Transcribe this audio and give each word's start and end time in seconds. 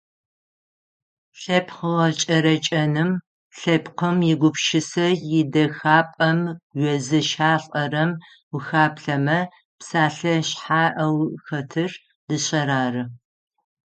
Лъэпкъ 1.41 1.87
гъэкӏэрэкӏэным, 1.99 3.11
лъэпкъым 3.57 4.17
игупшысэ 4.31 5.07
идэхапӏэм 5.39 6.39
уезыщалӏэрэм 6.79 8.11
ухаплъэмэ 8.55 9.39
псэлъэ 9.79 10.33
шъхьаӏэу 10.47 11.17
хэтыр- 11.45 11.91
дышъэр 12.27 12.69
ары. 12.83 13.03